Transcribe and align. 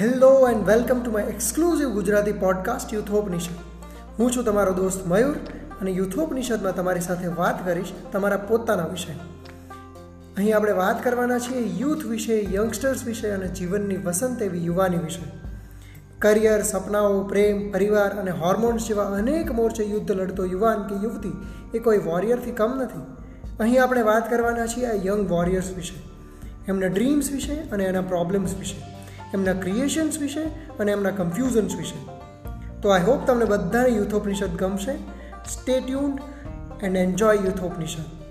Hello 0.00 0.48
and 0.48 0.66
welcome 0.66 1.02
to 1.02 1.10
my 1.10 1.22
exclusive 1.24 1.90
Gujarati 1.90 2.32
podcast 2.32 2.94
Youthopanishad. 2.94 3.52
હું 4.18 4.32
છું 4.32 4.44
તમારો 4.44 4.72
દોસ્ત 4.72 5.06
મયુર 5.06 5.36
અને 5.80 5.90
યુથોપનિષદમાં 5.90 6.74
તમારી 6.74 7.00
સાથે 7.00 7.26
વાત 7.26 7.64
કરીશ 7.66 7.92
તમારા 8.12 8.36
પોતાના 8.36 8.86
વિશે. 8.86 9.12
અહીં 10.36 10.56
આપણે 10.56 10.72
વાત 10.72 11.04
કરવાના 11.04 11.38
છીએ 11.38 11.62
યુથ 11.78 12.04
વિશે, 12.04 12.36
યંગસ્ટર્સ 12.54 13.04
વિશે 13.04 13.30
અને 13.30 13.48
જીવનની 13.48 13.96
વસંત 13.96 14.42
એવી 14.42 14.64
યુવાની 14.64 14.96
વિશે. 14.96 15.22
કરિયર, 16.18 16.62
સપનાઓ, 16.62 17.22
પ્રેમ, 17.24 17.72
પરિવાર 17.72 18.10
અને 18.10 18.30
હોર્મોન્સ 18.30 18.88
જેવા 18.88 19.04
અનેક 19.04 19.52
મોરચે 19.52 19.84
યુદ્ધ 19.84 20.10
લડતો 20.10 20.46
યુવાન 20.46 20.82
કે 20.82 20.94
યુવતી 21.02 21.32
એ 21.74 21.78
કોઈ 21.78 21.98
વોરિયરથી 21.98 22.52
કમ 22.52 22.74
નથી. 22.82 23.00
અહીં 23.60 23.82
આપણે 23.82 24.02
વાત 24.02 24.30
કરવાના 24.30 24.66
છીએ 24.66 24.86
આ 24.86 24.92
યંગ 25.06 25.30
વોરિયર્સ 25.30 25.72
વિશે, 25.76 25.96
એમના 26.68 26.86
ડ્રીમ્સ 26.86 27.32
વિશે 27.32 27.54
અને 27.54 27.84
એના 27.84 28.00
પ્રોબ્લેમ્સ 28.00 28.56
વિશે. 28.58 28.95
એમના 29.34 29.52
ક્રિએશન્સ 29.52 30.18
વિશે 30.18 30.42
અને 30.78 30.92
એમના 30.92 31.10
કન્ફ્યુઝન્સ 31.10 31.76
વિશે. 31.76 32.08
તો 32.80 32.88
આઈ 32.88 33.02
હોપ 33.02 33.26
તમને 33.26 33.44
બધાને 33.44 33.88
યુથોપનિષદ 33.88 34.56
ગમશે. 34.56 34.92
Stay 35.48 35.80
tuned 35.80 36.20
and 36.82 36.96
enjoy 36.96 37.36
Youthopanishad. 37.36 38.25